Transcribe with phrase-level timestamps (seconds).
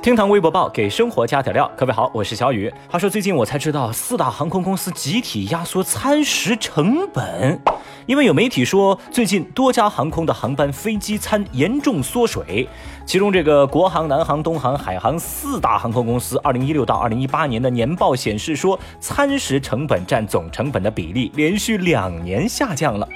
[0.00, 2.72] 厅堂微博报给生活加点料，各位好，我是小雨。
[2.88, 7.60] 话说最近我才知道，四大航空公司集体压缩餐食成本，
[8.08, 12.66] 因为有媒体说，最近多家航空的航班飞机餐严重缩水。
[13.04, 23.06] 其中这个国航、南航、东航、海航四大航空公司，二零一六到二零一八年的年报显示说，餐食成本占总成本的比例连续两年下降了。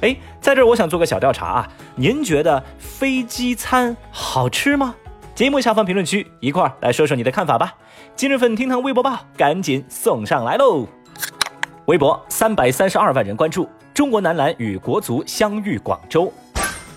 [0.00, 4.96] 哎，在这儿我想做个小调查啊，您觉得飞机餐好吃吗？
[5.36, 7.72] 节目下方评论区一块儿来说说你的看法吧。
[8.16, 10.88] 今日份厅堂微博报赶紧送上来喽！
[11.84, 16.32] 微博三百三十二万人关注，中国男篮与国足相遇广州。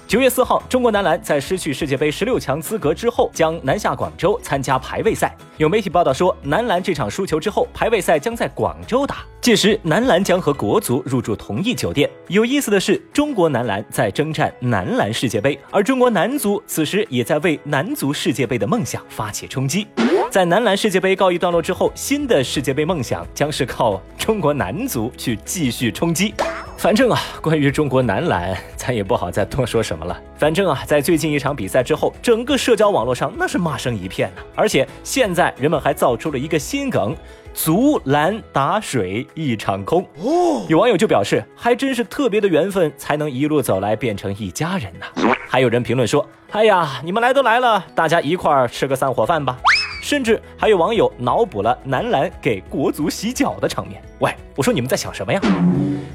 [0.07, 5.35] 九月四号，中国男篮在失去世界杯十六强资格之后，将南下广州参加排位赛。
[5.57, 9.25] 有媒体报道说，男篮这场输球之后，排位赛将在广州打。
[9.41, 12.09] 届时，男篮将和国足入住同一酒店。
[12.27, 19.85] 有意思的是，中国男篮在征战男篮世界杯，而中国男足此时也在为男足世界杯的梦想发起冲击。
[20.31, 26.33] 在男篮世界杯告一段落之后，新的世界杯梦想将是靠中国男足去继续冲击。
[26.77, 30.21] 反正啊，关于中国男篮，咱也不好再多说什么了。
[30.37, 34.41] 反正啊，在最近一场比赛之后，整个社交网络上那是骂声一片呢。
[34.53, 37.15] 而且现在人们还造出了一个新梗
[37.55, 45.35] ：“足篮打水一场空。”哦，有网友就表示，还真是特别的缘分，才能一路走来变成一家人呢。
[45.47, 49.57] 还有人评论说：“哎呀，你们来都来了，大家一块儿吃个散伙饭吧。”
[50.05, 53.99] 甚至还有网友脑补了男篮给国足洗脚的场面。
[54.19, 55.41] 喂，我说你们在想什么呀？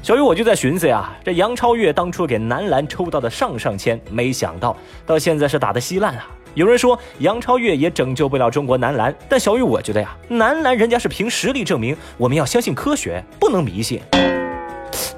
[0.01, 6.25] 小雨我就在寻思呀，这杨超越当初给男篮抽到的上上签，没想到到现在是打的稀烂啊。
[6.53, 14.01] 有人说杨超越也拯救不了中国男篮，但小雨我觉得呀，男篮人家是凭实力证明，我们要相信科学，不能迷信。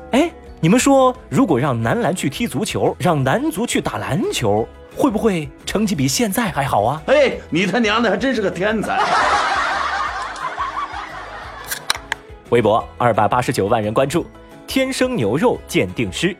[0.09, 4.67] 哎，你们说，如果让男篮去踢足球，让男足去打篮球？
[4.95, 7.01] 会不会成绩比现在还好啊？
[7.07, 8.99] 哎，你他娘的还真是个天才！
[12.49, 14.25] 微博二百八十九万人关注，
[14.67, 16.35] 天生牛肉鉴定师，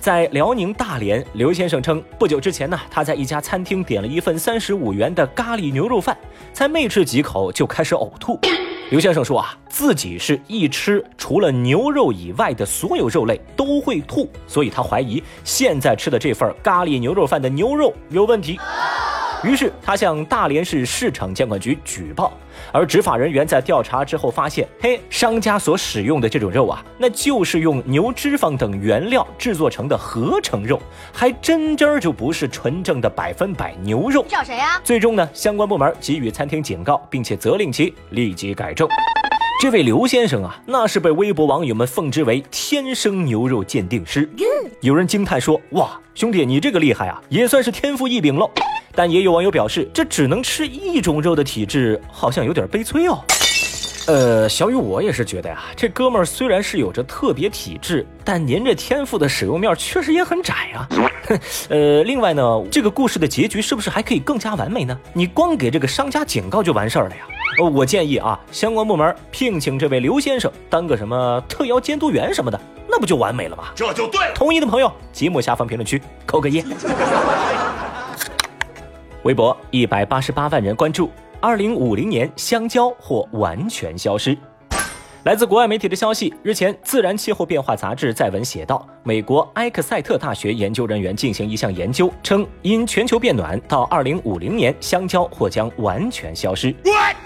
[0.00, 6.16] 在辽宁大连，刘先生称，不久之前呢，他在一家餐厅点了一份三十五元的咖喱牛肉饭，
[6.54, 8.40] 才没吃几口就开始呕吐。
[8.90, 18.58] 刘先生说啊，自己是一吃除了牛肉以外的所有肉类都会吐，所以他怀疑现在吃的这份咖喱牛肉饭的牛肉有问题。
[19.42, 22.32] 于是他向大连市市场监管局举报，
[22.72, 30.80] 而执法人员在调查之后发现，嘿，商家所使用的这种肉啊，那就是用牛脂肪等原料制作成的合成肉，
[31.12, 34.24] 还真真儿就不是纯正的百分百牛肉。
[34.28, 34.80] 找谁呀？
[34.84, 38.86] 最终呢，相关部门给予餐厅警告，并且责令其立即改正。
[39.60, 44.26] 这位刘先生啊，那是被微博网友们奉之为天生牛肉鉴定师。
[44.80, 48.50] 有人惊叹说：“哇，兄弟，你这个厉害啊，也算是天赋异禀喽。”
[48.96, 53.22] 但也有网友表示，这只能吃一种肉的体质好像有点悲催哦。
[54.06, 60.88] 呃，小雨，我也是觉得呀，这哥们儿虽然是有着特别体质，但您这天赋的使用面确实也很窄啊。
[61.68, 64.98] 呃，另外呢，这个故事的结局是不是还可以更加完美呢？
[65.12, 67.26] 你光给这个商家警告就完事儿了呀？
[67.60, 73.64] 呃，我建议啊，相关部门聘请这位刘先生当个什么特邀监督员什么的，那不就完美了吗？
[73.74, 74.32] 这就对了。
[74.34, 76.64] 同意的朋友，节目下方评论区扣个一。
[79.24, 84.34] 微博一百八十八万人关注，二零五零年香蕉或完全消失。
[85.24, 96.74] 来自国外媒体的消息，日前，《自然气候变化》杂志在文写道，美国埃克塞特大学研究人员进行一项研究，称因全球变暖，到二零五零年，香蕉或将完全消失。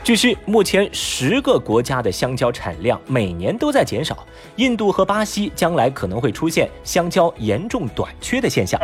[0.03, 4.26] 据悉，目前十个国家的香蕉产量每年都在减少，
[4.56, 8.81] 印度和巴西将来可能会出现香蕉严重短缺的现象。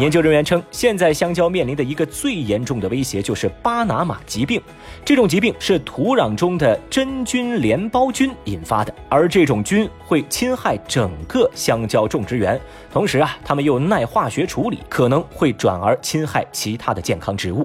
[0.00, 4.60] 研究人员称，现在香蕉面临的一个最严重的威胁就是巴拿马疾病，
[5.04, 8.34] 这种疾病是土壤中的真菌镰孢菌。
[8.48, 12.60] 引发的，而这种菌会侵害整个香蕉种植园，
[12.92, 17.64] 同时啊，它们又耐化学处理，可能会转而侵害其他的健康植物。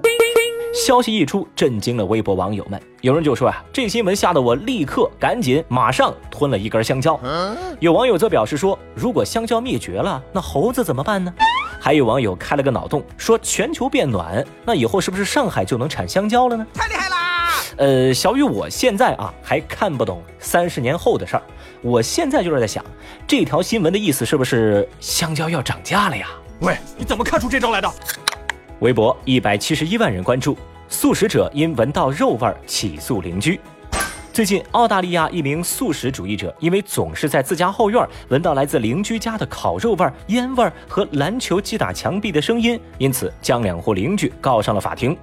[0.86, 2.80] 消息一出，震惊了微博网友们。
[3.00, 7.18] 有人就说啊，这新闻吓得我立刻赶紧马上吞了一根香蕉。
[7.78, 11.32] 有网友则表示说，如果香蕉灭绝了，那猴子怎么办呢？
[11.80, 16.66] 还有网友开了个脑洞，说全球变暖，那以后是不是上海就能产香蕉了呢？
[16.74, 17.03] 太厉害啦！
[17.76, 21.42] 呃，小雨，我现在啊还看不懂三十年后的事儿，
[21.82, 22.84] 我现在就是在想，
[23.26, 26.28] 这条新闻的意思是不是香蕉要涨价了呀？
[26.60, 27.90] 喂，你怎么看出这招来的？
[28.78, 30.56] 微博一百七十一万人关注，
[30.88, 33.58] 素食者因闻到肉味起诉邻居。
[34.32, 45.16] 最近，澳大利亚一名素食主义者因为总是在自家后院闻到来自邻居家的烤肉味、烟味和篮球击打墙壁的声音，因此将两户邻居告上了法庭。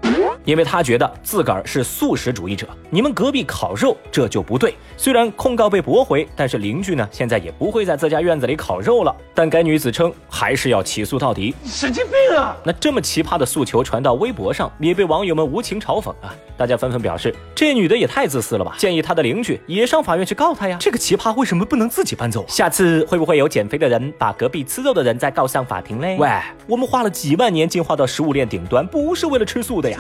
[0.46, 4.76] 因为他觉得自个儿是素食主义者，你们隔壁烤肉这就不对。
[4.98, 9.16] 虽然控告被驳回，但是邻居呢现在也不会在自家院子里烤肉了。
[9.34, 11.54] 但该女子称还是要起诉到底。
[11.66, 12.56] 神经病啊！
[12.64, 16.36] 那这么奇葩的诉求传到微博上，也被网友们无情嘲讽啊！
[16.58, 18.76] 大家纷纷表示，这女的也太自私了吧！
[18.78, 20.78] 建议她的邻居也上法院去告她呀。
[20.80, 22.46] 这个奇葩为什么不能自己搬走？
[22.48, 26.18] 下次会不会有减肥的人把隔壁吃肉的人再告上法庭嘞？
[26.20, 26.30] 喂，
[26.68, 30.00] 我们花了几万年进化到食物链顶端，不是为了吃素的呀。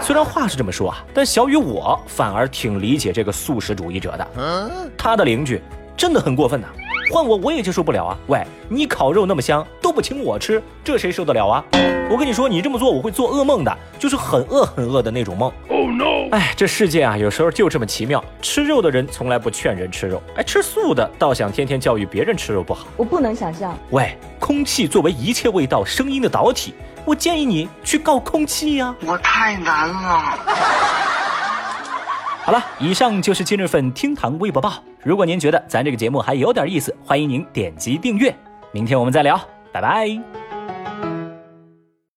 [0.00, 4.90] 虽然话是这么说啊，但小雨我反而挺理解这个素食主义者的。
[4.98, 5.62] 他的邻居
[5.96, 6.66] 真的很过分呐，
[7.10, 8.18] 换我我也接受不了啊。
[8.26, 11.64] 喂，你烤肉那么香都不请我吃，这谁受得了啊？
[12.10, 15.50] 我跟你说，你这么做我会做噩梦的，就是很饿很饿的那种梦。
[15.70, 16.28] Oh no！
[16.32, 18.22] 哎，这世界啊，有时候就这么奇妙。
[18.42, 22.86] 吃肉的人从来不劝人吃肉，哎，吃素的倒想天天教育别人吃肉不好。
[22.98, 23.74] 我不能想象。
[23.88, 26.74] 喂，空气作为一切味道声音的导体。
[27.04, 28.94] 我建议你去告空气呀！
[29.04, 30.38] 我太难了。
[32.44, 34.74] 好了，以上就是今日份厅堂微博报。
[35.02, 38.34] 如果您觉得咱这个节目还有点意思，欢迎您点击订阅。
[38.72, 39.40] 明天我们再聊，
[39.72, 40.43] 拜拜。